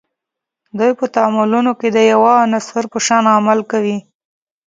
[0.77, 3.97] دوی په تعاملونو کې د یوه عنصر په شان عمل کوي.